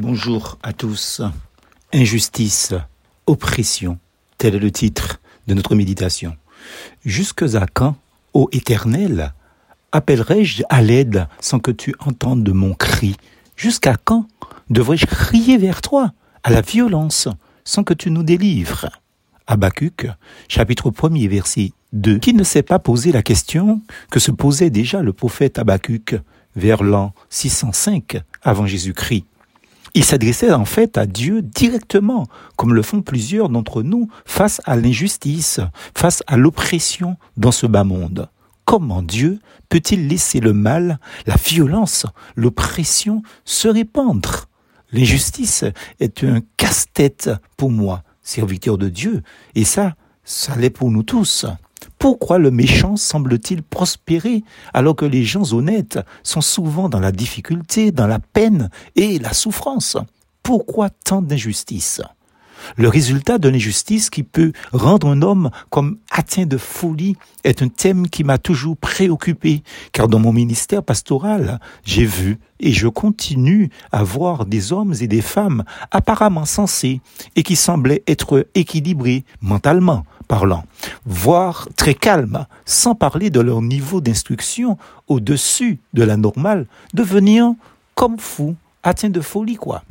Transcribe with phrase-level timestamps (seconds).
[0.00, 1.22] Bonjour à tous.
[1.92, 2.72] Injustice,
[3.26, 3.98] oppression,
[4.36, 6.36] tel est le titre de notre méditation.
[7.04, 7.96] Jusque quand,
[8.32, 9.34] ô Éternel,
[9.90, 13.16] appellerai-je à l'aide sans que tu entendes mon cri?
[13.56, 14.28] Jusqu'à quand
[14.70, 16.12] devrais-je crier vers toi
[16.44, 17.26] à la violence
[17.64, 18.88] sans que tu nous délivres?
[19.48, 20.06] Habacuc,
[20.46, 22.20] chapitre 1er, verset 2.
[22.20, 26.14] Qui ne s'est pas posé la question que se posait déjà le prophète Habacuc
[26.54, 29.24] vers l'an 605 avant Jésus-Christ?
[29.94, 34.76] Il s'adressait en fait à Dieu directement, comme le font plusieurs d'entre nous face à
[34.76, 35.60] l'injustice,
[35.96, 38.28] face à l'oppression dans ce bas monde.
[38.64, 42.06] Comment Dieu peut-il laisser le mal, la violence,
[42.36, 44.46] l'oppression se répandre?
[44.92, 45.64] L'injustice
[46.00, 49.22] est un casse-tête pour moi, serviteur de Dieu,
[49.54, 51.46] et ça, ça l'est pour nous tous.
[51.98, 57.90] Pourquoi le méchant semble-t-il prospérer alors que les gens honnêtes sont souvent dans la difficulté,
[57.90, 59.96] dans la peine et la souffrance?
[60.42, 62.00] Pourquoi tant d'injustice?
[62.76, 67.68] Le résultat de l'injustice qui peut rendre un homme comme atteint de folie est un
[67.68, 69.62] thème qui m'a toujours préoccupé,
[69.92, 75.06] car dans mon ministère pastoral, j'ai vu et je continue à voir des hommes et
[75.06, 77.00] des femmes apparemment sensés
[77.36, 80.64] et qui semblaient être équilibrés mentalement, parlant,
[81.06, 87.52] voire très calmes, sans parler de leur niveau d'instruction au-dessus de la normale, devenir
[87.94, 89.82] comme fous, atteints de folie, quoi.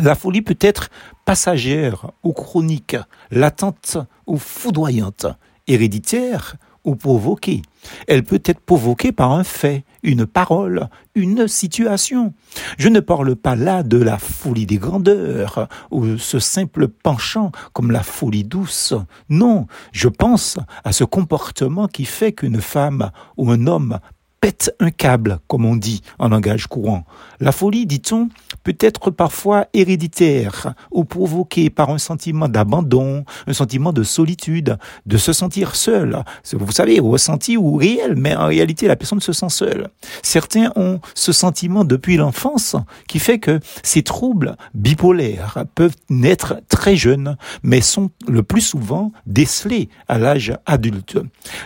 [0.00, 0.90] La folie peut être
[1.24, 2.96] passagère ou chronique,
[3.30, 5.26] latente ou foudroyante,
[5.66, 6.56] héréditaire
[6.88, 7.62] ou provoquée.
[8.06, 12.34] Elle peut être provoquée par un fait, une parole, une situation.
[12.78, 17.90] Je ne parle pas là de la folie des grandeurs ou ce simple penchant comme
[17.90, 18.94] la folie douce.
[19.28, 23.98] Non, je pense à ce comportement qui fait qu'une femme ou un homme
[24.40, 27.04] pète un câble, comme on dit en langage courant.
[27.40, 28.28] La folie, dit-on,
[28.62, 35.16] peut être parfois héréditaire ou provoquée par un sentiment d'abandon, un sentiment de solitude, de
[35.16, 36.22] se sentir seul.
[36.52, 39.88] Vous savez, ressenti ou réel, mais en réalité, la personne se sent seule.
[40.22, 42.76] Certains ont ce sentiment depuis l'enfance
[43.06, 49.12] qui fait que ces troubles bipolaires peuvent naître très jeunes, mais sont le plus souvent
[49.26, 51.18] décelés à l'âge adulte.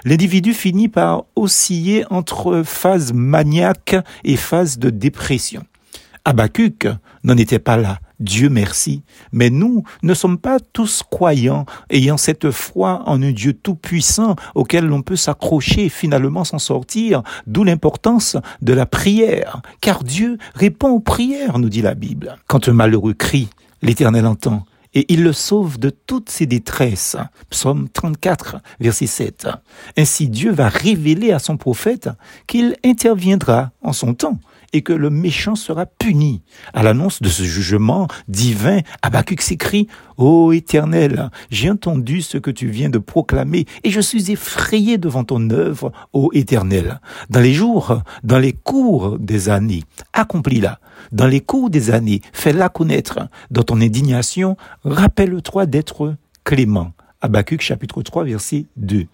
[0.04, 5.64] L'individu finit par osciller entre phase maniaque et phase de dépression.
[6.24, 6.86] Habacuc
[7.24, 9.02] n'en était pas là, Dieu merci,
[9.32, 14.86] mais nous ne sommes pas tous croyants, ayant cette foi en un Dieu tout-puissant auquel
[14.86, 20.90] l'on peut s'accrocher et finalement s'en sortir, d'où l'importance de la prière, car Dieu répond
[20.90, 22.36] aux prières, nous dit la Bible.
[22.46, 23.48] Quand un malheureux crie,
[23.82, 24.64] l'Éternel entend,
[24.94, 27.16] et il le sauve de toutes ses détresses.
[27.50, 29.48] Psaume 34, verset 7.
[29.96, 32.10] Ainsi Dieu va révéler à son prophète
[32.46, 34.38] qu'il interviendra en son temps
[34.72, 36.42] et que le méchant sera puni.
[36.72, 39.86] À l'annonce de ce jugement divin, Habakkuk s'écrit
[40.16, 45.24] Ô Éternel, j'ai entendu ce que tu viens de proclamer et je suis effrayé devant
[45.24, 47.00] ton œuvre, ô Éternel.
[47.28, 49.82] Dans les jours, dans les cours des années,
[50.12, 50.78] accomplis-la.
[51.10, 53.18] Dans les cours des années, fais-la connaître.
[53.50, 56.92] Dans ton indignation, rappelle-toi d'être clément.
[57.20, 59.06] Habakkuk chapitre 3 verset 2.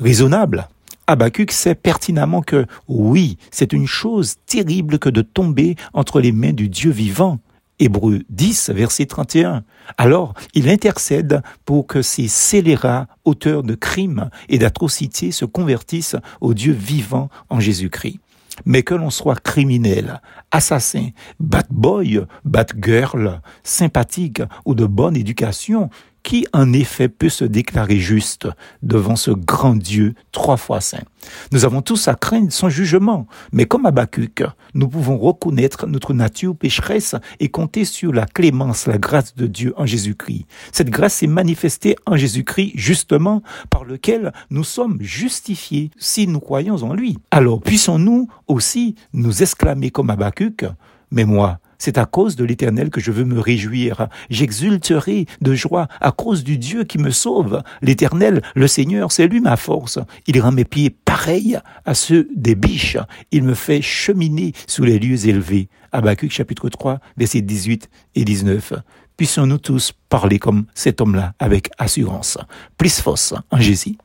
[0.00, 0.68] Raisonnable,
[1.06, 6.52] Habakkuk sait pertinemment que oui, c'est une chose terrible que de tomber entre les mains
[6.52, 7.38] du Dieu vivant.
[7.80, 9.64] Hébreu 10, verset 31.
[9.98, 16.54] Alors, il intercède pour que ces scélérats auteurs de crimes et d'atrocités se convertissent au
[16.54, 18.20] Dieu vivant en Jésus-Christ.
[18.64, 20.20] Mais que l'on soit criminel,
[20.50, 21.08] assassin,
[21.40, 25.90] bad boy, bad girl, sympathique ou de bonne éducation,
[26.24, 28.48] qui en effet peut se déclarer juste
[28.82, 31.04] devant ce grand Dieu trois fois saint
[31.52, 34.42] Nous avons tous à craindre son jugement, mais comme Habakkuk,
[34.72, 39.74] nous pouvons reconnaître notre nature pécheresse et compter sur la clémence, la grâce de Dieu
[39.76, 40.46] en Jésus-Christ.
[40.72, 46.82] Cette grâce est manifestée en Jésus-Christ justement par lequel nous sommes justifiés si nous croyons
[46.82, 47.18] en lui.
[47.30, 50.64] Alors puissons-nous aussi nous exclamer comme Habakkuk,
[51.10, 54.08] mais moi, c'est à cause de l'Éternel que je veux me réjouir.
[54.30, 57.62] J'exulterai de joie à cause du Dieu qui me sauve.
[57.82, 59.98] L'Éternel, le Seigneur, c'est lui ma force.
[60.26, 62.96] Il rend mes pieds pareils à ceux des biches.
[63.32, 65.68] Il me fait cheminer sous les lieux élevés.
[65.92, 68.72] Habakkuk chapitre 3, versets 18 et 19.
[69.18, 72.38] Puissions-nous tous parler comme cet homme-là avec assurance.
[72.78, 73.98] Plus force en Jésus.